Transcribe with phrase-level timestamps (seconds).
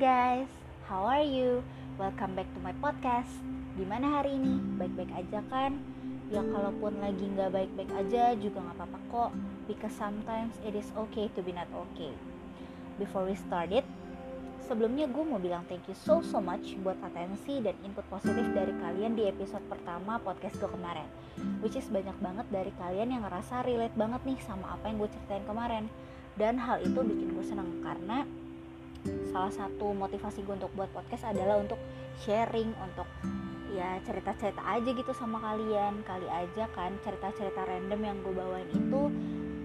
[0.00, 0.48] guys,
[0.88, 1.60] how are you?
[2.00, 3.28] Welcome back to my podcast.
[3.76, 4.56] Gimana hari ini?
[4.80, 5.76] Baik-baik aja kan?
[6.32, 9.30] Ya kalaupun lagi nggak baik-baik aja juga nggak apa-apa kok.
[9.68, 12.16] Because sometimes it is okay to be not okay.
[12.96, 13.84] Before we start it,
[14.64, 18.72] sebelumnya gue mau bilang thank you so so much buat atensi dan input positif dari
[18.80, 21.04] kalian di episode pertama podcast gue kemarin.
[21.60, 25.12] Which is banyak banget dari kalian yang ngerasa relate banget nih sama apa yang gue
[25.12, 25.92] ceritain kemarin.
[26.40, 28.24] Dan hal itu bikin gue seneng karena
[29.30, 31.78] salah satu motivasi gue untuk buat podcast adalah untuk
[32.22, 33.06] sharing untuk
[33.70, 36.02] ya cerita-cerita aja gitu sama kalian.
[36.02, 39.00] Kali aja kan cerita-cerita random yang gue bawain itu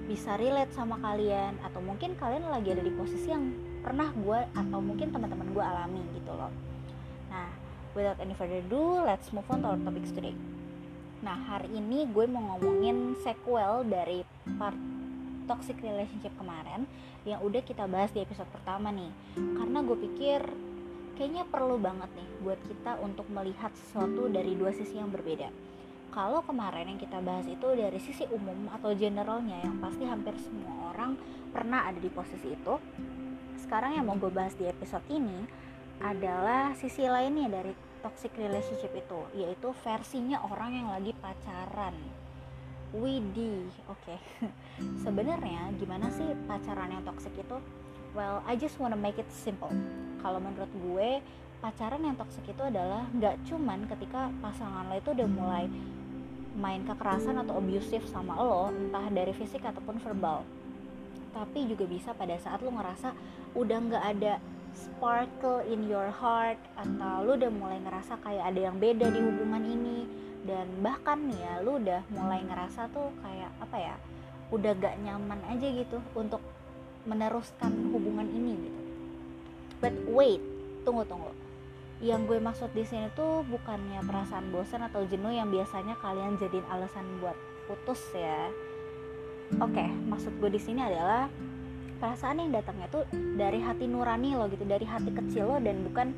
[0.05, 1.57] bisa relate sama kalian.
[1.65, 6.01] Atau mungkin kalian lagi ada di posisi yang pernah gue atau mungkin teman-teman gue alami
[6.17, 6.53] gitu loh.
[7.29, 7.49] Nah
[7.97, 10.33] without any further ado let's move on to our topics today.
[11.25, 14.21] Nah hari ini gue mau ngomongin sequel dari
[14.61, 14.94] part
[15.45, 16.89] toxic relationship kemarin
[17.23, 19.09] yang udah kita bahas di episode pertama nih.
[19.37, 20.41] Karena gue pikir
[21.15, 25.49] kayaknya perlu banget nih buat kita untuk melihat sesuatu dari dua sisi yang berbeda.
[26.11, 30.93] Kalau kemarin yang kita bahas itu dari sisi umum atau generalnya yang pasti hampir semua
[30.95, 31.19] orang
[31.51, 32.75] pernah ada di posisi itu.
[33.59, 35.47] Sekarang yang mau gue bahas di episode ini
[36.03, 37.71] adalah sisi lainnya dari
[38.03, 42.14] toxic relationship itu yaitu versinya orang yang lagi pacaran
[42.95, 44.07] Widih, oke.
[44.07, 44.19] Okay.
[45.03, 47.57] Sebenarnya gimana sih pacaran yang toxic itu?
[48.15, 49.67] Well, I just wanna make it simple.
[50.23, 51.19] Kalau menurut gue,
[51.59, 55.67] pacaran yang toxic itu adalah nggak cuman ketika pasangan lo itu udah mulai
[56.55, 60.47] main kekerasan atau abusive sama lo, entah dari fisik ataupun verbal.
[61.35, 63.11] Tapi juga bisa pada saat lo ngerasa
[63.59, 64.39] udah nggak ada
[64.71, 69.63] sparkle in your heart atau lo udah mulai ngerasa kayak ada yang beda di hubungan
[69.67, 73.95] ini dan bahkan nih ya lu udah mulai ngerasa tuh kayak apa ya
[74.53, 76.39] udah gak nyaman aja gitu untuk
[77.09, 78.81] meneruskan hubungan ini gitu.
[79.81, 80.41] But wait
[80.85, 81.33] tunggu tunggu.
[82.01, 86.65] Yang gue maksud di sini tuh bukannya perasaan bosan atau jenuh yang biasanya kalian jadiin
[86.69, 88.49] alasan buat putus ya.
[89.61, 91.29] Oke okay, maksud gue di sini adalah
[91.97, 93.05] perasaan yang datangnya tuh
[93.39, 96.13] dari hati nurani lo gitu dari hati kecil lo dan bukan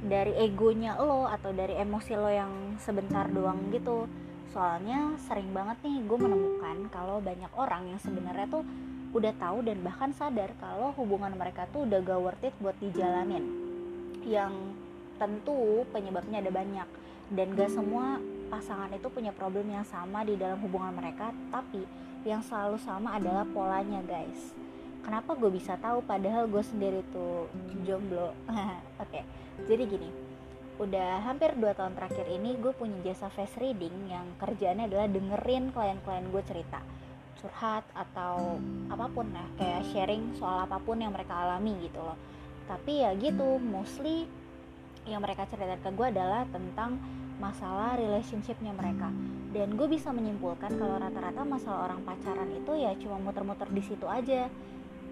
[0.00, 4.08] dari egonya lo atau dari emosi lo yang sebentar doang gitu.
[4.50, 8.64] Soalnya sering banget nih gue menemukan kalau banyak orang yang sebenarnya tuh
[9.10, 13.44] udah tahu dan bahkan sadar kalau hubungan mereka tuh udah gak worth it buat dijalanin.
[14.24, 14.54] Yang
[15.20, 16.88] tentu penyebabnya ada banyak.
[17.30, 18.18] Dan gak semua
[18.50, 21.30] pasangan itu punya problem yang sama di dalam hubungan mereka.
[21.54, 21.86] Tapi
[22.26, 24.59] yang selalu sama adalah polanya guys
[25.02, 27.48] kenapa gue bisa tahu padahal gue sendiri tuh
[27.84, 28.32] jomblo?
[29.02, 29.22] Oke okay.
[29.66, 30.10] jadi gini
[30.80, 35.76] udah hampir 2 tahun terakhir ini gue punya jasa face reading yang kerjaannya adalah dengerin
[35.76, 36.80] klien-klien gue cerita
[37.40, 38.60] curhat atau
[38.92, 42.14] apa pun lah kayak sharing soal apa pun yang mereka alami gitu loh.
[42.68, 44.28] Tapi ya gitu mostly
[45.08, 47.00] yang mereka cerita ke gue adalah tentang
[47.40, 49.08] masalah relationshipnya mereka.
[49.50, 54.06] Dan gue bisa menyimpulkan kalau rata-rata masalah orang pacaran itu ya cuma muter-muter di situ
[54.06, 54.46] aja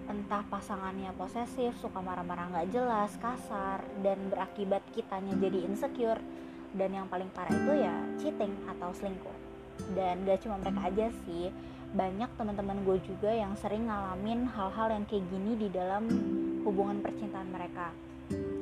[0.09, 6.17] entah pasangannya posesif, suka marah-marah nggak jelas, kasar, dan berakibat kitanya jadi insecure.
[6.73, 9.37] Dan yang paling parah itu ya cheating atau selingkuh.
[9.93, 11.49] Dan gak cuma mereka aja sih,
[11.95, 16.05] banyak teman-teman gue juga yang sering ngalamin hal-hal yang kayak gini di dalam
[16.65, 17.89] hubungan percintaan mereka.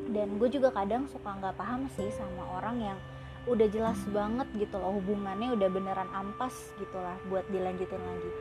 [0.07, 2.99] Dan gue juga kadang suka nggak paham sih sama orang yang
[3.47, 8.31] udah jelas banget gitu loh hubungannya udah beneran ampas gitu lah buat dilanjutin lagi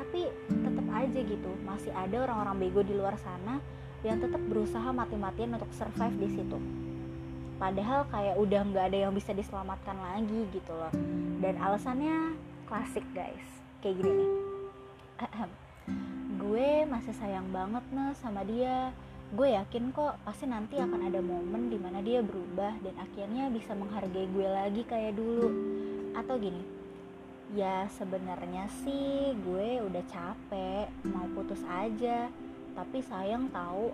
[0.00, 3.60] tapi tetap aja gitu masih ada orang-orang bego di luar sana
[4.00, 6.58] yang tetap berusaha mati-matian untuk survive di situ.
[7.60, 10.88] Padahal kayak udah nggak ada yang bisa diselamatkan lagi gitu loh.
[11.44, 12.32] Dan alasannya
[12.64, 13.44] klasik guys.
[13.84, 14.30] Kayak gini nih.
[16.40, 18.96] Gue masih sayang banget nih sama dia.
[19.36, 23.76] Gue yakin kok pasti nanti akan ada momen di mana dia berubah dan akhirnya bisa
[23.76, 25.52] menghargai gue lagi kayak dulu.
[26.16, 26.79] Atau gini
[27.50, 32.30] ya sebenarnya sih gue udah capek mau putus aja.
[32.74, 33.90] Tapi sayang tahu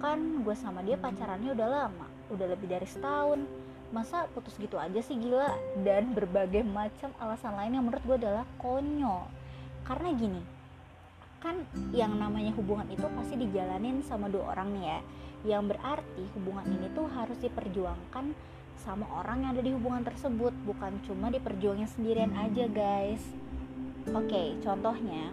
[0.00, 3.44] kan gue sama dia pacarannya udah lama udah lebih dari setahun.
[3.92, 5.54] Masa putus gitu aja sih gila?
[5.84, 9.28] Dan berbagai macam alasan lain yang menurut gue adalah konyol.
[9.84, 10.42] Karena gini
[11.44, 11.60] kan
[11.92, 15.00] yang namanya hubungan itu pasti dijalanin sama dua orang nih ya.
[15.44, 18.32] Yang berarti hubungan ini tuh harus diperjuangkan
[18.82, 23.22] sama orang yang ada di hubungan tersebut bukan cuma diperjuangin sendirian aja guys.
[24.12, 25.32] Oke okay, contohnya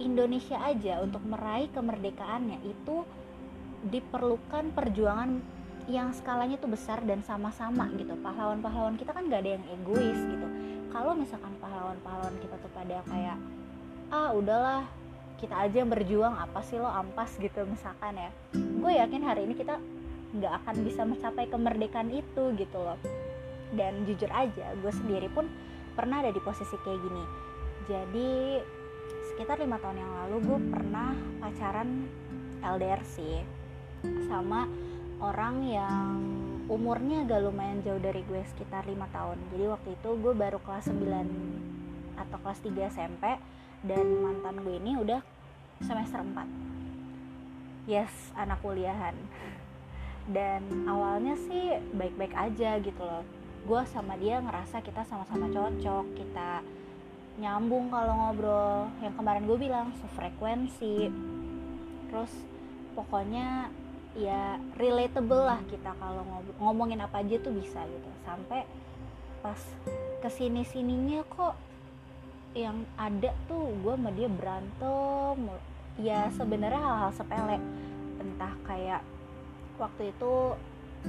[0.00, 3.04] Indonesia aja untuk meraih kemerdekaannya itu
[3.90, 5.40] diperlukan perjuangan
[5.88, 8.16] yang skalanya tuh besar dan sama-sama gitu.
[8.20, 10.46] Pahlawan-pahlawan kita kan gak ada yang egois gitu.
[10.90, 13.38] Kalau misalkan pahlawan-pahlawan kita tuh pada kayak
[14.10, 14.84] ah udahlah
[15.38, 17.36] kita aja yang berjuang apa sih lo ampas?
[17.40, 18.30] gitu misalkan ya.
[18.56, 19.76] Gue yakin hari ini kita
[20.30, 22.98] nggak akan bisa mencapai kemerdekaan itu gitu loh.
[23.74, 25.46] Dan jujur aja gue sendiri pun
[25.94, 27.24] pernah ada di posisi kayak gini.
[27.90, 28.30] Jadi
[29.32, 32.06] sekitar lima tahun yang lalu gue pernah pacaran
[32.60, 33.40] LDR sih
[34.28, 34.68] sama
[35.20, 36.14] orang yang
[36.70, 39.38] umurnya agak lumayan jauh dari gue sekitar lima tahun.
[39.52, 41.60] Jadi waktu itu gue baru kelas 9
[42.20, 43.24] atau kelas 3 SMP
[43.80, 45.24] dan mantan gue ini udah
[45.80, 49.16] semester 4 yes anak kuliahan
[50.28, 53.24] dan awalnya sih baik-baik aja gitu loh.
[53.64, 56.60] Gue sama dia ngerasa kita sama-sama cocok kita
[57.40, 58.92] nyambung kalau ngobrol.
[59.00, 61.08] Yang kemarin gue bilang sefrekuensi.
[62.12, 62.32] Terus
[62.92, 63.72] pokoknya
[64.18, 66.26] ya relatable lah kita kalau
[66.58, 68.10] ngomongin apa aja tuh bisa gitu.
[68.26, 68.68] Sampai
[69.40, 69.60] pas
[70.20, 71.56] ke sini sininya kok
[72.52, 75.38] yang ada tuh gue sama dia berantem
[75.96, 77.58] ya sebenarnya hal-hal sepele.
[78.20, 79.00] Entah kayak
[79.80, 80.32] waktu itu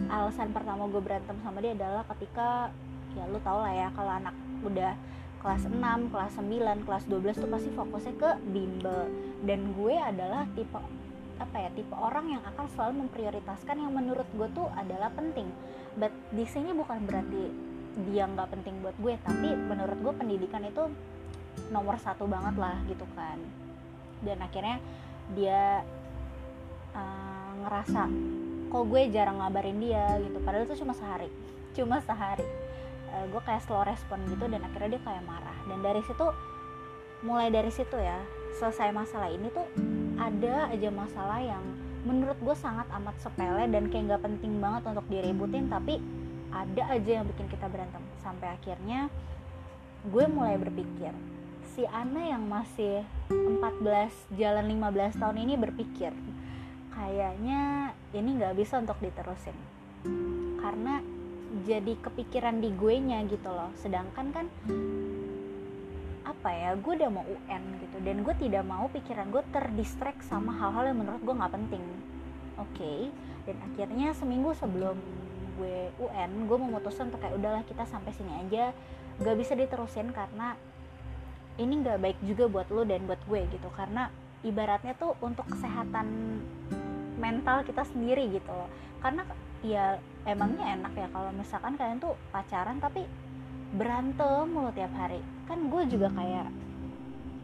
[0.07, 2.71] alasan pertama gue berantem sama dia adalah ketika
[3.12, 4.95] ya lu tau lah ya kalau anak udah
[5.41, 9.09] kelas 6, kelas 9, kelas 12 tuh pasti fokusnya ke bimbel.
[9.41, 10.77] Dan gue adalah tipe
[11.41, 15.50] apa ya tipe orang yang akan selalu memprioritaskan yang menurut gue tuh adalah penting.
[15.97, 17.50] But di sini bukan berarti
[18.07, 20.88] dia nggak penting buat gue tapi menurut gue pendidikan itu
[21.73, 23.41] nomor satu banget lah gitu kan.
[24.21, 24.77] Dan akhirnya
[25.33, 25.81] dia
[26.94, 28.06] uh, ngerasa
[28.71, 30.39] kok gue jarang ngabarin dia gitu.
[30.39, 31.29] Padahal itu cuma sehari.
[31.75, 32.47] Cuma sehari.
[33.12, 35.57] Uh, gue kayak slow respon gitu dan akhirnya dia kayak marah.
[35.68, 36.25] Dan dari situ
[37.21, 38.18] mulai dari situ ya
[38.57, 39.68] selesai masalah ini tuh
[40.18, 41.62] ada aja masalah yang
[42.01, 46.01] menurut gue sangat amat sepele dan kayak nggak penting banget untuk diributin tapi
[46.50, 48.01] ada aja yang bikin kita berantem.
[48.23, 49.12] Sampai akhirnya
[50.07, 51.13] gue mulai berpikir
[51.75, 56.12] si Ana yang masih 14 jalan 15 tahun ini berpikir
[56.91, 59.55] kayaknya ini nggak bisa untuk diterusin.
[60.59, 60.99] Karena
[61.63, 63.71] jadi kepikiran di gue nya gitu loh.
[63.79, 64.45] Sedangkan kan
[66.21, 67.97] apa ya gue udah mau UN gitu.
[68.03, 71.83] Dan gue tidak mau pikiran gue terdistract sama hal-hal yang menurut gue nggak penting.
[72.59, 72.99] Oke okay.
[73.47, 74.99] dan akhirnya seminggu sebelum
[75.57, 78.75] gue UN gue memutuskan untuk kayak udahlah kita sampai sini aja.
[79.21, 80.57] Gak bisa diterusin karena
[81.61, 83.69] ini nggak baik juga buat lo dan buat gue gitu.
[83.71, 84.09] Karena
[84.41, 86.07] ibaratnya tuh untuk kesehatan
[87.21, 88.65] mental kita sendiri gitu loh.
[88.97, 89.21] Karena
[89.62, 93.06] ya emangnya enak ya kalau misalkan kalian tuh pacaran tapi
[93.77, 95.21] berantem mulu tiap hari.
[95.45, 96.50] Kan gue juga kayak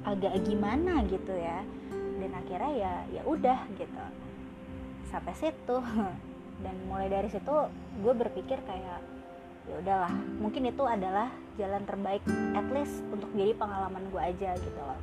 [0.10, 1.62] agak gimana gitu ya.
[2.18, 4.04] Dan akhirnya ya ya udah gitu.
[5.14, 5.78] Sampai situ.
[6.66, 7.54] Dan mulai dari situ
[8.02, 9.00] gue berpikir kayak
[9.68, 10.10] ya udahlah
[10.40, 11.28] mungkin itu adalah
[11.60, 12.24] jalan terbaik
[12.56, 14.98] at least untuk jadi pengalaman gue aja gitu loh.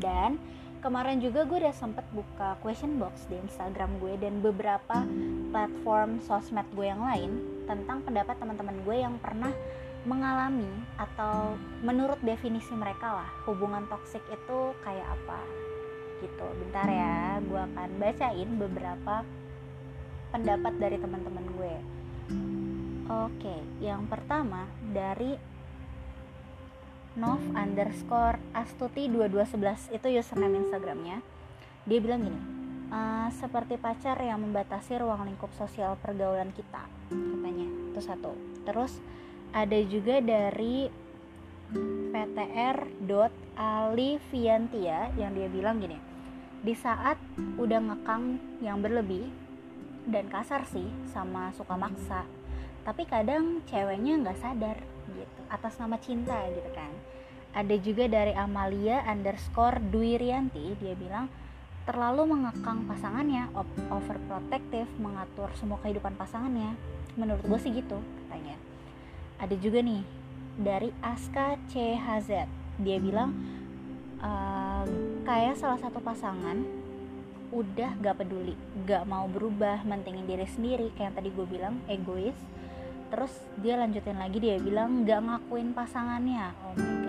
[0.00, 0.40] Dan
[0.84, 5.00] kemarin juga gue udah sempet buka question box di Instagram gue dan beberapa
[5.48, 9.48] platform sosmed gue yang lain tentang pendapat teman-teman gue yang pernah
[10.04, 10.68] mengalami
[11.00, 15.40] atau menurut definisi mereka lah hubungan toksik itu kayak apa
[16.20, 16.44] gitu.
[16.60, 19.24] Bentar ya gue akan bacain beberapa
[20.36, 21.74] pendapat dari teman-teman gue.
[23.08, 25.53] Oke yang pertama dari
[27.14, 31.22] nov underscore astuti 2211 itu username instagramnya.
[31.86, 32.40] Dia bilang gini
[32.90, 37.68] e, seperti pacar yang membatasi ruang lingkup sosial pergaulan kita katanya.
[37.94, 38.34] Itu satu.
[38.66, 38.98] Terus
[39.54, 40.90] ada juga dari
[42.14, 45.98] ptr.aliviantia yang dia bilang gini
[46.64, 47.20] di saat
[47.60, 49.28] udah ngekang yang berlebih
[50.08, 52.24] dan kasar sih sama suka maksa
[52.88, 54.80] tapi kadang ceweknya nggak sadar
[55.12, 56.92] gitu atas nama cinta gitu kan
[57.54, 61.30] ada juga dari Amalia underscore Duirianti dia bilang
[61.86, 63.46] terlalu mengekang pasangannya
[63.94, 66.74] overprotective mengatur semua kehidupan pasangannya.
[67.14, 68.58] Menurut gue sih gitu katanya.
[69.38, 70.02] Ada juga nih
[70.58, 72.50] dari Aska CHZ
[72.82, 73.30] dia bilang
[74.18, 74.82] uh,
[75.22, 76.58] kayak salah satu pasangan
[77.54, 82.34] udah gak peduli gak mau berubah mentingin diri sendiri kayak yang tadi gue bilang egois.
[83.14, 83.30] Terus
[83.62, 86.50] dia lanjutin lagi dia bilang gak ngakuin pasangannya.
[86.66, 87.03] Oh my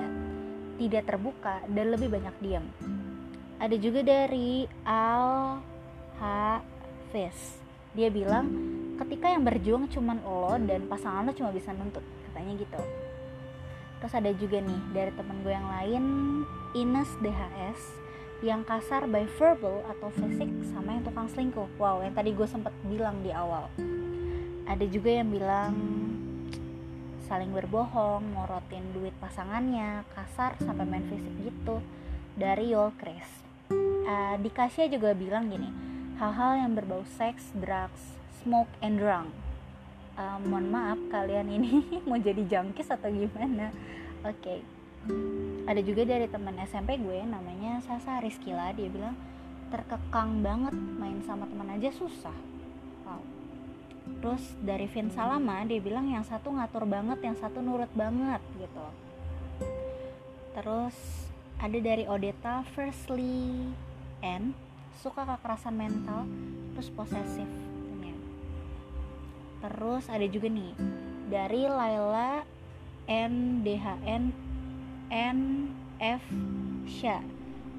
[0.75, 2.65] tidak terbuka dan lebih banyak diam.
[3.55, 5.60] Ada juga dari Al
[6.20, 7.60] Hafiz.
[7.96, 8.51] Dia bilang
[9.00, 12.82] ketika yang berjuang cuman lo dan pasangan lo cuma bisa nuntut katanya gitu.
[14.03, 16.03] Terus ada juga nih dari temen gue yang lain
[16.75, 17.82] Ines DHS
[18.44, 21.72] yang kasar by verbal atau fisik sama yang tukang selingkuh.
[21.79, 23.72] Wow yang tadi gue sempet bilang di awal.
[24.67, 25.74] Ada juga yang bilang
[27.25, 31.82] saling berbohong morotin duit pasangannya kasar sampai main fisik gitu.
[32.36, 33.46] Dari Yol Chris
[34.05, 35.70] uh, di Kasia juga bilang gini
[36.15, 39.27] hal-hal yang berbau seks, drugs, smoke and drunk.
[40.15, 43.75] Uh, mohon maaf kalian ini mau jadi jangkis atau gimana?
[44.24, 44.39] Oke.
[44.39, 44.60] Okay.
[45.70, 49.13] ada juga dari teman SMP gue namanya Sasa Rizkila dia bilang
[49.70, 52.34] terkekang banget main sama teman aja susah
[54.21, 58.85] terus dari Vin Salama dia bilang yang satu ngatur banget yang satu nurut banget gitu.
[60.55, 60.95] Terus
[61.62, 63.69] ada dari Odeta Firstly
[64.21, 64.53] N
[65.01, 66.25] suka kekerasan mental
[66.74, 67.50] terus posesif.
[69.65, 70.77] Terus ada juga nih
[71.25, 72.45] dari Laila
[73.09, 74.29] NDHN
[75.09, 76.24] NF
[76.85, 77.21] Sya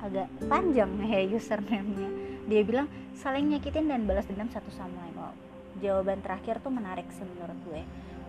[0.02, 2.11] agak panjang ya username-nya.
[2.50, 5.14] Dia bilang saling nyakitin dan balas dendam satu sama lain.
[5.14, 5.46] Wow
[5.83, 7.83] jawaban terakhir tuh menarik sih menurut gue.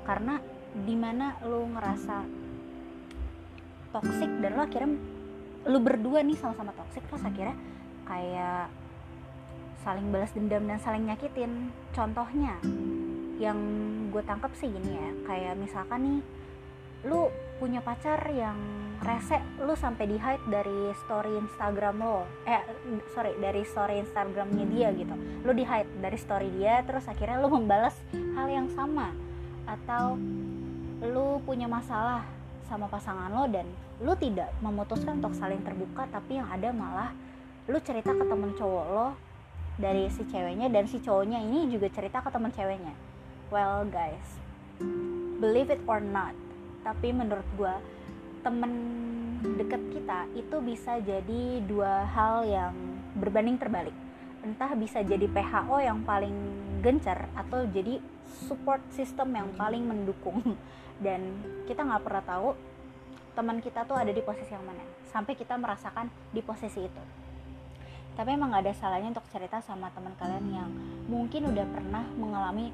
[0.03, 0.39] Karena
[0.73, 2.27] di mana lu ngerasa
[3.95, 4.91] toxic dan lo akhirnya
[5.67, 7.57] lu berdua nih sama-sama toxic terus akhirnya
[8.07, 8.71] kayak
[9.83, 11.71] saling balas dendam dan saling nyakitin.
[11.91, 12.59] Contohnya
[13.37, 13.57] yang
[14.09, 16.19] gue tangkap sih gini ya kayak misalkan nih
[17.07, 18.55] lu punya pacar yang
[19.01, 22.27] rese lu sampai di hide dari story Instagram lo.
[22.43, 22.61] Eh
[23.15, 25.15] sorry dari story Instagramnya dia gitu.
[25.45, 29.13] Lu di hide dari story dia terus akhirnya lu membalas hal yang sama.
[29.65, 30.19] Atau
[31.01, 32.25] lu punya masalah
[32.67, 33.65] sama pasangan lo dan
[34.03, 37.15] lu tidak memutuskan untuk saling terbuka tapi yang ada malah
[37.65, 39.07] lu cerita ke temen cowok lo
[39.77, 42.93] dari si ceweknya dan si cowoknya ini juga cerita ke temen ceweknya.
[43.53, 44.37] Well guys
[45.37, 46.33] believe it or not
[46.87, 47.75] tapi menurut gue
[48.47, 48.71] temen
[49.59, 52.71] deket kita itu bisa jadi dua hal yang
[53.19, 53.91] berbanding terbalik.
[54.39, 56.31] Entah bisa jadi PHO yang paling
[56.79, 57.99] gencar atau jadi
[58.47, 60.39] support system yang paling mendukung.
[61.03, 62.55] Dan kita nggak pernah tahu
[63.35, 64.81] teman kita tuh ada di posisi yang mana.
[65.11, 67.03] Sampai kita merasakan di posisi itu.
[68.17, 70.69] Tapi emang gak ada salahnya untuk cerita sama teman kalian yang
[71.05, 72.73] mungkin udah pernah mengalami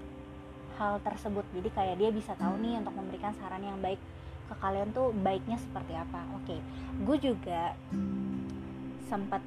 [0.78, 4.02] hal tersebut jadi kayak dia bisa tahu nih untuk memberikan saran yang baik
[4.50, 6.60] ke kalian tuh baiknya seperti apa oke okay.
[7.06, 7.78] gue juga
[9.08, 9.42] sempat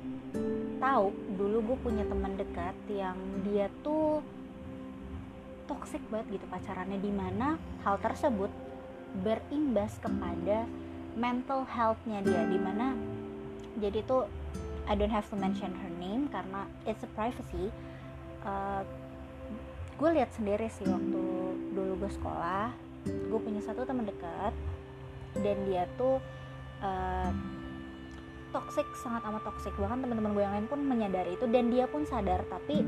[0.78, 4.22] tahu dulu gue punya teman dekat yang dia tuh
[5.66, 8.48] toxic banget gitu pacarannya di mana hal tersebut
[9.26, 10.68] berimbas kepada
[11.16, 12.94] mental healthnya dia di mana
[13.80, 14.28] jadi tuh
[14.86, 17.74] I don't have to mention her name karena it's a privacy
[18.46, 18.86] uh,
[19.96, 21.22] gue lihat sendiri sih waktu
[21.72, 22.68] dulu gue sekolah
[23.06, 24.52] gue punya satu teman dekat
[25.40, 26.20] dan dia tuh
[26.84, 27.32] uh,
[28.52, 32.04] toxic sangat amat toxic bahkan teman-teman gue yang lain pun menyadari itu dan dia pun
[32.08, 32.80] sadar tapi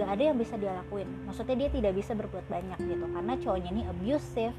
[0.00, 1.04] gak ada yang bisa dia lakuin.
[1.28, 4.56] Maksudnya dia tidak bisa berbuat banyak gitu karena cowoknya ini abusive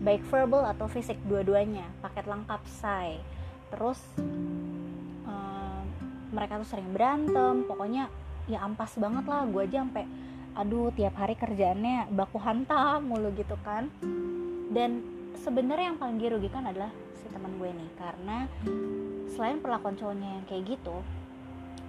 [0.00, 3.20] baik verbal atau fisik dua-duanya paket lengkap say.
[3.68, 4.00] Terus
[5.28, 5.82] uh,
[6.32, 8.08] mereka tuh sering berantem pokoknya
[8.48, 9.44] ya ampas banget lah.
[9.44, 10.08] Gue aja sampai
[10.56, 13.92] aduh tiap hari kerjaannya baku hantam mulu gitu kan.
[14.72, 15.04] Dan
[15.36, 18.38] sebenarnya yang paling dirugikan adalah si teman gue nih karena
[19.36, 21.04] selain perlakuan cowoknya yang kayak gitu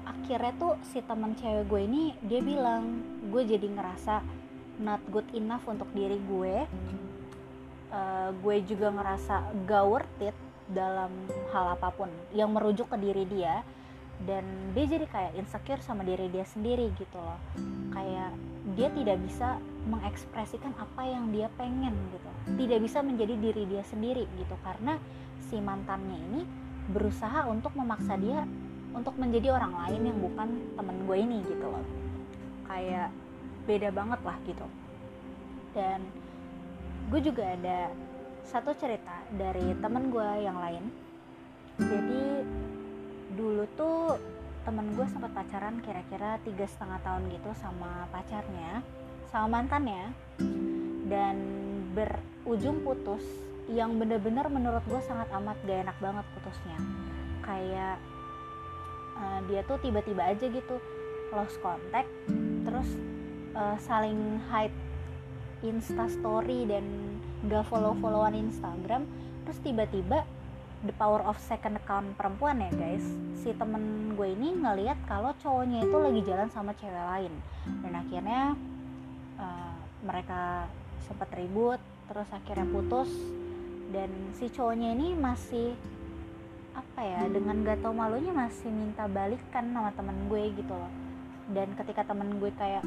[0.07, 4.23] akhirnya tuh si teman cewek gue ini dia bilang gue jadi ngerasa
[4.79, 6.55] not good enough untuk diri gue.
[7.87, 10.35] Uh, gue juga ngerasa gak worth it
[10.67, 11.09] dalam
[11.55, 13.63] hal apa pun yang merujuk ke diri dia.
[14.17, 17.37] Dan dia jadi kayak insecure sama diri dia sendiri gitu loh.
[17.93, 18.33] Kayak
[18.77, 19.57] dia tidak bisa
[19.89, 22.29] mengekspresikan apa yang dia pengen gitu.
[22.61, 24.53] Tidak bisa menjadi diri dia sendiri gitu.
[24.61, 25.01] Karena
[25.49, 26.41] si mantannya ini
[26.93, 28.45] berusaha untuk memaksa dia
[28.93, 31.85] untuk menjadi orang lain yang bukan temen gue ini gitu loh.
[32.69, 33.09] Kayak
[33.65, 34.67] beda banget lah gitu.
[35.73, 36.05] Dan
[37.09, 37.89] gue juga ada
[38.45, 40.85] satu cerita dari temen gue yang lain.
[41.81, 42.23] Jadi
[43.33, 43.96] dulu tuh
[44.67, 48.83] temen gue sempat pacaran kira-kira tiga setengah tahun gitu sama pacarnya
[49.31, 50.11] sama mantannya.
[51.07, 51.35] Dan
[51.95, 53.23] berujung putus
[53.71, 56.77] yang bener-bener menurut gue sangat amat gak enak banget putusnya.
[57.39, 57.95] Kayak
[59.15, 60.75] uh, dia tuh tiba-tiba aja gitu
[61.31, 62.11] lost contact
[62.63, 62.87] terus
[63.55, 64.75] uh, saling hide
[65.63, 66.83] insta story dan
[67.47, 69.07] gak follow followan instagram
[69.47, 70.27] terus tiba-tiba
[70.85, 73.05] the power of second account perempuan ya guys.
[73.41, 77.33] Si temen gue ini ngeliat kalau cowoknya itu lagi jalan sama cewek lain.
[77.81, 78.43] Dan akhirnya
[79.41, 80.69] uh, mereka
[81.07, 81.81] sempat ribut
[82.11, 83.09] terus akhirnya putus.
[83.89, 85.73] Dan si cowoknya ini masih
[86.77, 90.91] apa ya dengan gak tau malunya masih minta balikan sama temen gue gitu loh.
[91.49, 92.85] Dan ketika temen gue kayak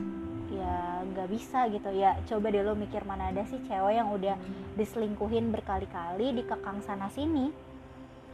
[0.51, 4.35] ya nggak bisa gitu ya coba deh lo mikir mana ada sih cewek yang udah
[4.75, 7.55] diselingkuhin berkali-kali dikekang sana sini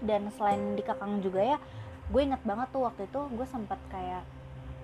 [0.02, 1.58] dan selain dikekang juga ya
[2.06, 4.22] gue inget banget tuh waktu itu gue sempet kayak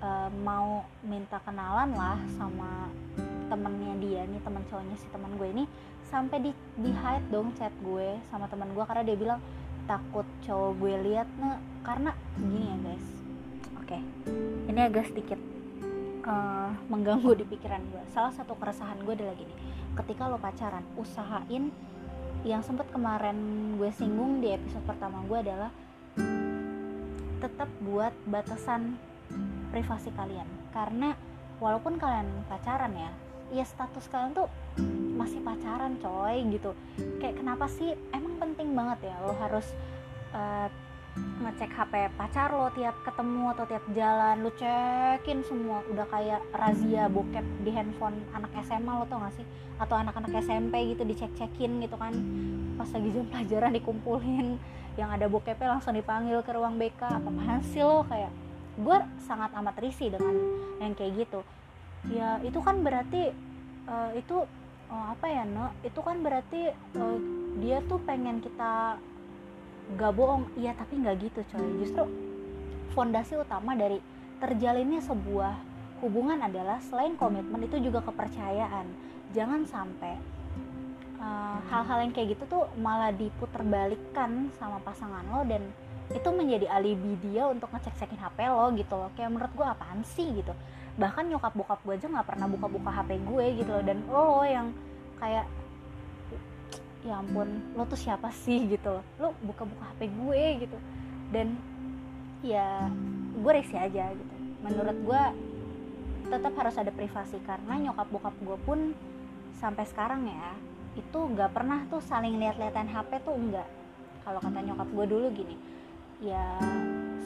[0.02, 2.90] uh, mau minta kenalan lah sama
[3.46, 5.64] temennya dia nih teman cowoknya si teman gue ini
[6.10, 9.40] sampai di di hide dong chat gue sama teman gue karena dia bilang
[9.86, 13.06] takut cowok gue lihat nah karena gini ya guys
[13.78, 14.02] oke okay.
[14.68, 15.40] ini agak sedikit
[16.26, 19.54] uh, mengganggu di pikiran gue salah satu keresahan gue adalah gini
[19.92, 21.70] ketika lo pacaran usahain
[22.42, 23.38] yang sempat kemarin
[23.78, 25.70] gue singgung di episode pertama gue adalah
[27.38, 28.98] tetap buat batasan
[29.70, 30.46] privasi kalian.
[30.74, 31.14] Karena
[31.62, 33.10] walaupun kalian pacaran ya
[33.52, 34.48] ya status kalian tuh
[35.14, 36.74] masih pacaran coy gitu.
[37.22, 37.94] Kayak kenapa sih?
[38.10, 39.66] Emang penting banget ya lo harus
[40.34, 40.66] uh,
[41.16, 45.84] ngecek HP pacar lo tiap ketemu atau tiap jalan lo cekin semua.
[45.90, 49.46] Udah kayak razia bokep di handphone anak SMA lo tau gak sih?
[49.76, 52.14] Atau anak-anak SMP gitu dicek-cekin gitu kan.
[52.78, 54.56] Pas lagi jam pelajaran dikumpulin
[55.00, 57.28] yang ada bokepnya langsung dipanggil ke ruang BK apa
[57.66, 58.06] sih lo?
[58.08, 58.32] Kayak
[58.78, 60.34] gue sangat amat risih dengan
[60.80, 61.40] yang kayak gitu.
[62.08, 63.30] Ya itu kan berarti
[63.86, 64.48] uh, itu
[64.90, 67.18] uh, apa ya no itu kan berarti uh,
[67.60, 68.96] dia tuh pengen kita
[69.96, 70.48] gak bohong.
[70.56, 71.68] Iya tapi nggak gitu coy.
[71.82, 72.02] Justru
[72.92, 73.98] fondasi utama dari
[74.42, 75.54] terjalinnya sebuah
[76.02, 78.86] hubungan adalah selain komitmen itu juga kepercayaan.
[79.32, 80.18] Jangan sampai
[81.22, 85.62] uh, hal-hal uh, yang kayak gitu tuh malah diputerbalikkan sama pasangan lo dan
[86.12, 89.08] itu menjadi alibi dia untuk ngecek-cekin HP lo gitu loh.
[89.14, 90.28] Kayak menurut gue apaan sih?
[90.34, 90.52] gitu.
[90.98, 93.84] Bahkan nyokap bokap gue aja nggak pernah buka-buka HP gue gitu loh.
[93.86, 94.74] Dan lo yang
[95.22, 95.46] kayak
[97.02, 98.70] ya ampun lo tuh siapa sih?
[98.70, 100.78] gitu lo buka-buka HP gue gitu.
[101.34, 101.58] Dan
[102.42, 102.86] ya
[103.38, 104.34] gue resi aja gitu.
[104.62, 105.22] Menurut gue
[106.30, 107.38] tetap harus ada privasi.
[107.42, 108.78] Karena nyokap bokap gue pun
[109.58, 110.54] sampai sekarang ya
[110.92, 113.64] itu nggak pernah tuh saling lihat-lihatan HP tuh enggak
[114.28, 115.56] kalau kata nyokap gue dulu gini
[116.20, 116.60] ya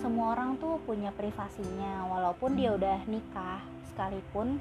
[0.00, 2.08] semua orang tuh punya privasinya.
[2.08, 3.60] Walaupun dia udah nikah
[3.92, 4.60] sekalipun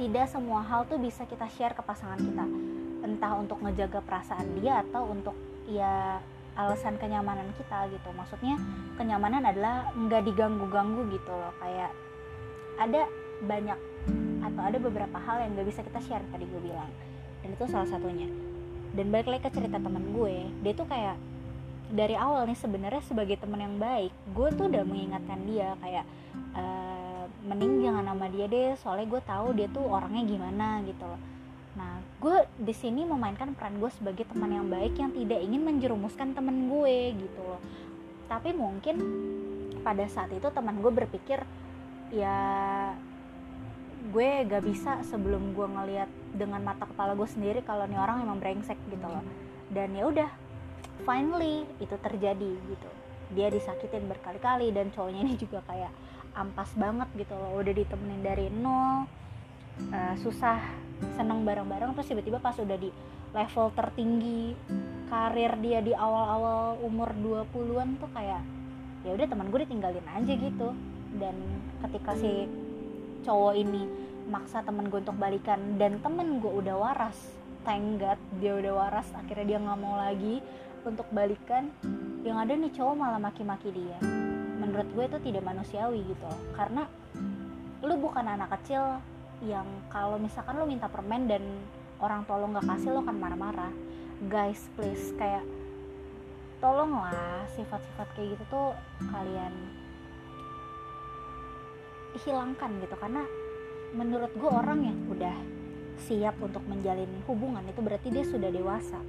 [0.00, 2.44] tidak semua hal tuh bisa kita share ke pasangan kita
[3.00, 5.36] entah untuk ngejaga perasaan dia atau untuk
[5.68, 6.20] ya
[6.58, 8.08] alasan kenyamanan kita gitu.
[8.12, 8.56] Maksudnya
[9.00, 11.52] kenyamanan adalah nggak diganggu-ganggu gitu loh.
[11.62, 11.92] Kayak
[12.80, 13.08] ada
[13.44, 13.78] banyak
[14.40, 16.90] atau ada beberapa hal yang nggak bisa kita share tadi gue bilang.
[17.40, 18.28] Dan itu salah satunya.
[18.90, 21.14] Dan balik lagi ke cerita temen gue dia tuh kayak
[21.90, 26.06] dari awal nih sebenarnya sebagai teman yang baik gue tuh udah mengingatkan dia kayak
[26.54, 26.64] e,
[27.42, 31.20] mending jangan nama dia deh soalnya gue tahu dia tuh orangnya gimana gitu loh
[31.78, 36.34] Nah, gue di sini memainkan peran gue sebagai teman yang baik yang tidak ingin menjerumuskan
[36.34, 37.62] temen gue gitu loh.
[38.26, 38.96] Tapi mungkin
[39.86, 41.40] pada saat itu teman gue berpikir
[42.10, 42.38] ya
[44.10, 48.42] gue gak bisa sebelum gue ngeliat dengan mata kepala gue sendiri kalau nih orang emang
[48.42, 49.22] brengsek gitu loh.
[49.70, 50.30] Dan ya udah,
[51.06, 52.90] finally itu terjadi gitu.
[53.30, 55.94] Dia disakitin berkali-kali dan cowoknya ini juga kayak
[56.34, 57.62] ampas banget gitu loh.
[57.62, 59.06] Udah ditemenin dari nol,
[59.94, 60.58] uh, susah
[61.16, 62.90] seneng bareng-bareng terus tiba-tiba pas udah di
[63.30, 64.54] level tertinggi
[65.10, 68.42] karir dia di awal-awal umur 20-an tuh kayak
[69.02, 70.68] ya udah teman gue ditinggalin aja gitu.
[71.10, 71.34] Dan
[71.82, 72.46] ketika si
[73.26, 73.82] cowok ini
[74.30, 77.18] maksa temen gue untuk balikan dan temen gue udah waras
[77.66, 80.40] God dia udah waras akhirnya dia nggak mau lagi
[80.80, 81.68] untuk balikan
[82.24, 83.98] yang ada nih cowok malah maki-maki dia.
[84.60, 86.30] Menurut gue itu tidak manusiawi gitu.
[86.56, 86.88] Karena
[87.84, 89.00] lu bukan anak kecil
[89.40, 91.42] yang kalau misalkan lo minta permen dan
[92.00, 93.72] orang tua lo nggak kasih lo kan marah-marah.
[94.28, 95.44] Guys please kayak
[96.60, 98.68] tolonglah sifat-sifat kayak gitu tuh
[99.08, 99.54] kalian
[102.20, 102.94] hilangkan gitu.
[103.00, 103.24] Karena
[103.96, 105.36] menurut gue orang yang udah
[106.04, 109.00] siap untuk menjalin hubungan itu berarti dia sudah dewasa.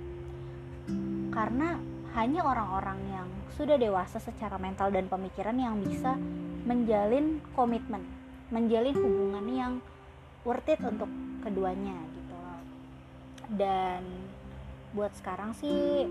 [1.32, 1.80] Karena
[2.16, 6.16] hanya orang-orang yang sudah dewasa secara mental dan pemikiran yang bisa
[6.68, 8.04] menjalin komitmen
[8.52, 9.74] menjalin hubungan yang
[10.42, 11.10] worth it untuk
[11.46, 12.38] keduanya gitu
[13.58, 14.02] dan
[14.92, 16.08] buat sekarang sih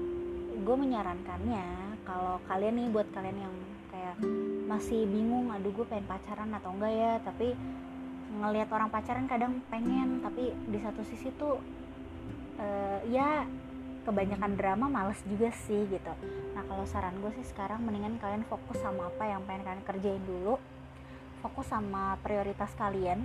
[0.61, 3.55] gue menyarankannya kalau kalian nih buat kalian yang
[3.93, 4.17] kayak
[4.71, 7.13] masih bingung aduh gue pengen pacaran atau enggak ya?
[7.23, 7.49] Tapi
[8.41, 11.59] ngelihat orang pacaran kadang pengen tapi di satu sisi tuh
[12.59, 13.45] uh, ya
[14.07, 16.13] kebanyakan drama males juga sih gitu.
[16.57, 20.23] Nah kalau saran gue sih sekarang mendingan kalian fokus sama apa yang pengen kalian kerjain
[20.25, 20.57] dulu.
[21.41, 23.25] Fokus sama prioritas kalian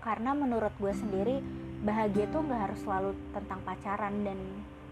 [0.00, 1.44] karena menurut gue sendiri
[1.84, 4.38] bahagia tuh nggak harus selalu tentang pacaran dan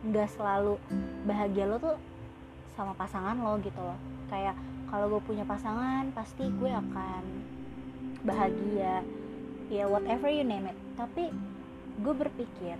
[0.09, 0.81] nggak selalu
[1.25, 1.97] bahagia lo tuh
[2.77, 3.99] sama pasangan lo gitu loh.
[4.31, 4.55] Kayak
[4.88, 7.23] kalau gue punya pasangan pasti gue akan
[8.25, 9.05] bahagia.
[9.68, 10.79] Ya whatever you name it.
[10.97, 11.29] Tapi
[11.99, 12.79] gue berpikir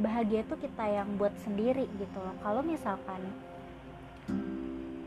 [0.00, 2.32] bahagia tuh kita yang buat sendiri gitu loh.
[2.40, 3.20] Kalau misalkan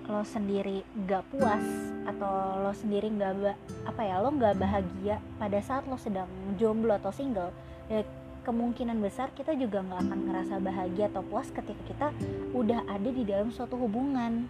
[0.06, 1.66] lo sendiri gak puas
[2.06, 3.58] atau lo sendiri gak
[3.90, 6.30] apa ya lo gak bahagia pada saat lo sedang
[6.62, 7.50] jomblo atau single
[7.90, 8.06] ya
[8.46, 12.08] kemungkinan besar kita juga nggak akan ngerasa bahagia atau puas ketika kita
[12.54, 14.46] udah ada di dalam suatu hubungan.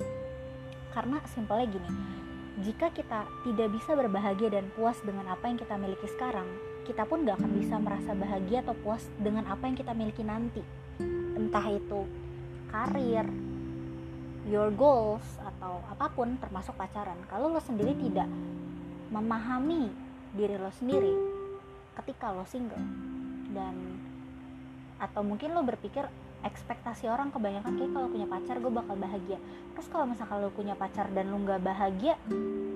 [0.92, 1.92] Karena simpelnya gini
[2.56, 6.48] jika kita tidak bisa berbahagia dan puas dengan apa yang kita miliki sekarang
[6.88, 10.64] kita pun gak akan bisa merasa bahagia atau puas dengan apa yang kita miliki nanti.
[11.36, 12.06] Entah itu
[12.70, 13.28] karir
[14.46, 15.26] your goals
[15.66, 18.30] atau apa pun termasuk pacaran kalau lo sendiri tidak
[19.10, 19.90] memahami
[20.38, 21.10] diri lo sendiri
[21.98, 22.78] ketika lo single
[23.50, 23.74] dan
[25.02, 26.06] atau mungkin lo berpikir
[26.46, 29.42] ekspektasi orang kebanyakan kayak kalau punya pacar gue bakal bahagia.
[29.74, 32.14] Terus kalau misalkan lo punya pacar dan lo nggak bahagia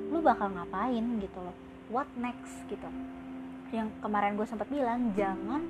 [0.09, 1.53] lo bakal ngapain gitu loh?
[1.93, 2.89] What next gitu?
[3.69, 5.61] Yang kemarin gue sempat bilang jangan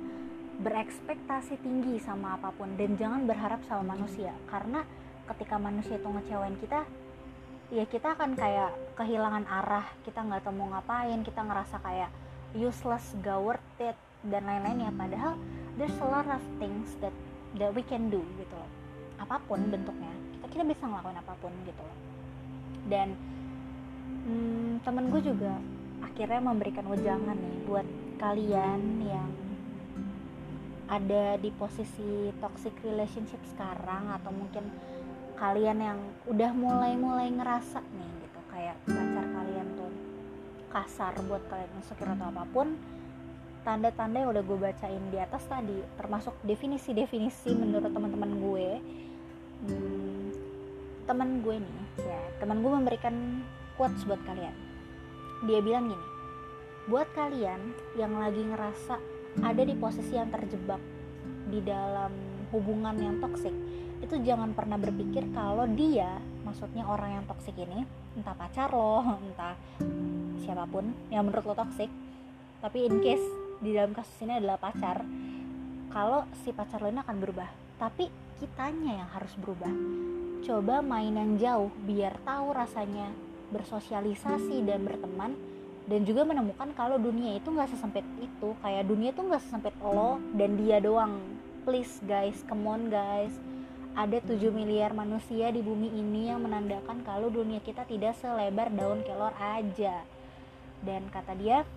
[0.64, 4.80] berekspektasi tinggi sama apa pun dan jangan berharap sama manusia karena
[5.36, 6.88] ketika manusia itu ngecewain kita
[7.70, 12.10] ya kita akan kayak kehilangan arah kita nggak tahu mau ngapain kita ngerasa kayak
[12.54, 13.94] useless gak worth it
[14.26, 15.38] dan lain-lainnya padahal
[15.78, 17.14] there's a lot of things that
[17.56, 18.70] that we can do gitu loh.
[19.22, 21.98] Apa pun bentuknya kita kita bisa ngelakuin apa pun gitu loh.
[22.90, 23.14] Dan
[24.26, 25.54] hmm, temen gue juga
[26.02, 27.86] akhirnya memberikan wejangan nih buat
[28.18, 29.30] kalian yang
[30.90, 34.66] ada di posisi toxic relationship sekarang atau mungkin
[35.40, 35.98] kalian yang
[36.28, 39.90] udah mulai-mulai ngerasa nih gitu kayak pacar kalian tuh
[40.68, 42.76] kasar buat kalian insecure atau apa pun
[43.64, 48.68] tanda-tanda yang udah gue bacain di atas tadi termasuk definisi-definisi menurut teman-teman gue
[49.64, 50.24] hmm,
[51.08, 53.16] teman gue nih ya teman gue memberikan
[53.80, 54.52] quotes buat kalian.
[55.48, 56.06] Dia bilang gini
[56.84, 57.60] buat kalian
[57.96, 59.00] yang lagi ngerasa
[59.40, 60.80] ada di posisi yang terjebak
[61.48, 62.12] di dalam
[62.52, 63.54] hubungan yang toksik
[64.00, 67.84] itu jangan pernah berpikir kalau dia maksudnya orang yang toksik ini
[68.16, 69.54] entah pacar lo entah
[70.40, 71.92] siapa pun yang menurut lo toksik
[72.60, 73.24] tapi in case
[73.60, 75.04] di dalam kasus ini adalah pacar
[75.90, 77.50] kalau si pacar lo ini akan berubah.
[77.82, 78.06] Tapi
[78.38, 79.72] kitanya yang harus berubah.
[80.46, 83.10] Coba mainan jauh biar tahu rasanya
[83.50, 85.34] bersosialisasi dan berteman
[85.90, 88.54] dan juga menemukan kalau dunia itu nggak sesempit itu.
[88.62, 91.18] Kayak dunia itu nggak sesempit lo dan dia doang.
[91.66, 93.34] Please guys come on guys
[94.00, 99.04] ada 7 miliar manusia di bumi ini yang menandakan kalau dunia kita tidak selebar daun
[99.04, 100.00] kelor aja.
[100.80, 101.68] Dan kata dia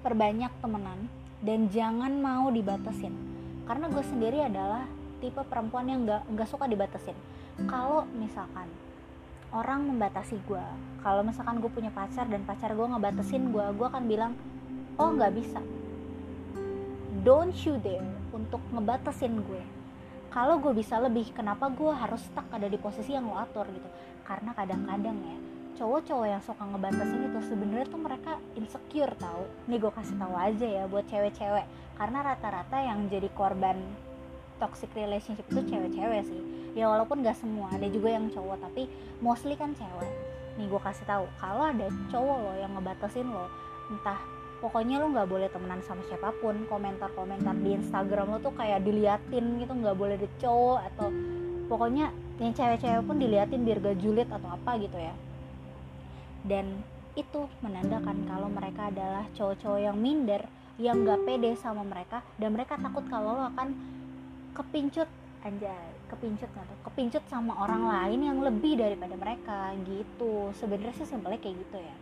[0.00, 1.04] perbanyak temenan
[1.44, 3.12] dan jangan mau dibatasin.
[3.68, 4.88] Karena gue sendiri adalah
[5.20, 7.16] tipe perempuan yang gak, gak suka dibatasin.
[7.68, 8.72] Kalau misalkan
[9.52, 10.64] orang membatasi gue
[11.04, 14.32] kalau misalkan gue punya pacar dan pacar gue ngebatasin gue gue akan bilang
[14.96, 15.60] oh nggak bisa.
[17.20, 19.79] Don't you dare untuk ngebatasin gue
[20.30, 23.90] kalau gue bisa lebih kenapa gue harus stuck ada di posisi yang lo atur gitu?
[24.22, 25.36] Karena kadang-kadang ya
[25.74, 29.42] cowok-cowok yang suka ngebatasin itu sebenarnya tuh mereka insecure tau.
[29.66, 31.66] Nih gue kasih tahu aja ya buat cewek-cewek.
[31.98, 33.76] Karena rata-rata yang jadi korban
[34.62, 36.42] toxic relationship itu cewek-cewek sih.
[36.78, 38.86] Ya walaupun gak semua ada juga yang cowok tapi
[39.18, 40.12] mostly kan cewek.
[40.62, 43.50] Nih gue kasih tahu kalau ada cowok lo yang ngebatasin lo
[43.90, 44.20] entah
[44.60, 46.68] pokoknya lo nggak boleh temenan sama siapa pun.
[46.68, 51.08] Komentar-komentar di Instagram lo tuh kayak diliatin gitu nggak boleh di cowok atau
[51.66, 55.12] pokoknya yang cewek-cewek pun diliatin biar gak julid atau apa gitu ya.
[56.40, 56.80] Dan
[57.12, 60.40] itu menandakan kalau mereka adalah cowok-cowok yang minder
[60.80, 63.76] yang gak pede sama mereka dan mereka takut kalau lo akan
[64.56, 65.08] kepincut
[65.44, 70.50] anjay kepincut atau kepincut sama orang lain yang lebih daripada mereka gitu.
[70.56, 71.96] Sebenarnya sih simpelnya kayak gitu ya.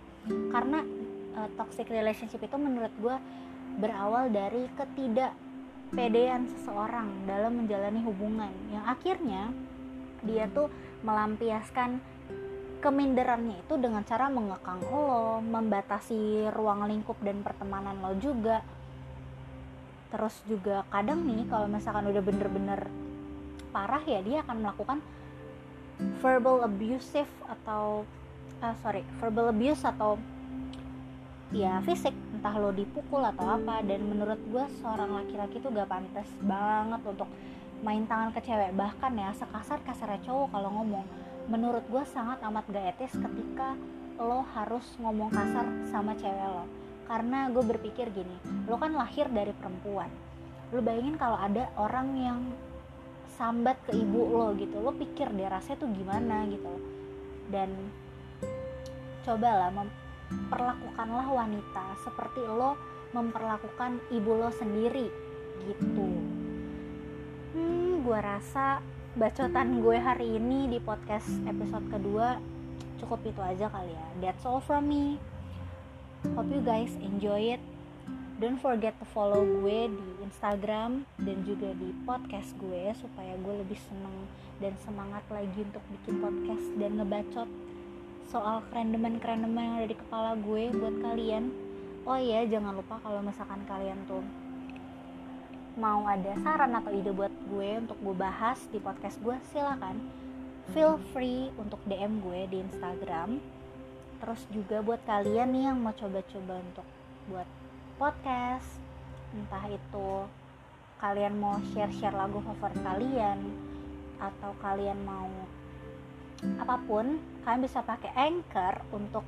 [0.55, 0.81] Karena
[1.37, 3.17] uh, toxic relationship itu menurut gue
[3.79, 8.53] berawal dari ketidakpedean seseorang dalam menjalani hubungan.
[8.73, 9.43] Yang akhirnya
[10.25, 10.69] dia tuh
[11.07, 12.03] melampiaskan
[12.79, 18.62] keminderannya itu dengan cara mengekang lo, membatasi ruang lingkup dan pertemanan lo juga.
[20.09, 22.81] Terus juga kadang nih kalau misalkan udah bener-bener
[23.69, 24.99] parah ya dia akan melakukan
[26.23, 28.07] verbal abusive atau
[28.62, 30.17] uh, sorry verbal abuse atau
[31.49, 36.29] ya fisik entah lo dipukul atau apa dan menurut gue seorang laki-laki tuh gak pantas
[36.45, 37.29] banget untuk
[37.81, 41.07] main tangan ke cewek bahkan ya sekasar kasarnya cowok kalau ngomong.
[41.49, 43.73] Menurut gue sangat amat gak etis ketika
[44.21, 46.69] lo harus ngomong kasar sama cewek lo.
[47.09, 48.37] Karena gue berpikir gini
[48.69, 50.13] lo kan lahir dari perempuan.
[50.69, 52.41] Lo bayangin kalau ada orang yang
[53.41, 56.73] sambat ke ibu lo gitu lo pikir deh rasanya tuh gimana gitu.
[57.49, 57.73] Dan
[59.25, 59.73] cobalah
[60.29, 62.77] memperlakukanlah wanita seperti lo
[63.17, 65.09] memperlakukan ibu lo sendiri
[65.64, 66.09] gitu.
[67.57, 68.85] Hmm gue rasa
[69.17, 72.38] bacotan gue hari ini di podcast episode kedua
[73.01, 74.07] cukup itu aja kali ya.
[74.21, 75.17] That's all from me.
[76.35, 77.62] Hope you guys enjoy it.
[78.38, 83.79] Don't forget to follow gue di Instagram dan juga di podcast gue supaya gue lebih
[83.83, 84.31] seneng
[84.62, 87.51] dan semangat lagi untuk bikin podcast dan ngebacot
[88.29, 91.49] soal kerendeman-kerendeman yang ada di kepala gue buat kalian.
[92.05, 94.21] Oh iya jangan lupa kalau misalkan kalian tuh
[95.81, 99.97] mau ada saran atau ide buat gue untuk gue bahas di podcast gue silakan
[100.77, 103.41] feel free untuk DM gue di Instagram.
[104.19, 106.87] Terus juga buat kalian nih yang mau coba-coba untuk
[107.33, 107.49] buat
[107.97, 108.69] podcast
[109.33, 110.11] entah itu
[111.01, 113.38] kalian mau share-share lagu favorit kalian
[114.19, 115.31] atau kalian mau
[116.59, 119.27] apa pun kalian bisa pakai Anchor untuk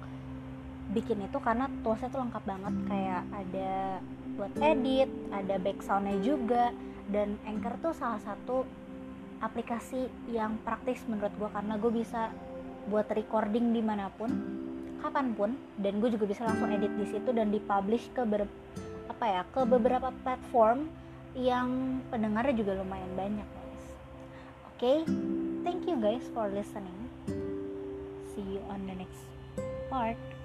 [0.91, 3.73] bikin itu karena toolsnya tuh lengkap banget kayak ada
[4.35, 6.75] buat edit ada backsoundnya juga
[7.11, 8.67] dan Anchor tuh salah satu
[9.41, 12.31] aplikasi yang praktis menurut gue karena gue bisa
[12.91, 14.31] buat recording di mana pun
[15.01, 18.45] kapan pun dan gue juga bisa langsung edit di situ dan dipublish ke ber,
[19.09, 20.91] apa ya ke beberapa platform
[21.33, 23.87] yang pendengarnya juga lumayan banyak guys
[24.69, 24.99] oke okay?
[25.65, 27.00] thank you guys for listening
[28.35, 29.25] see you on the next
[29.91, 30.40] part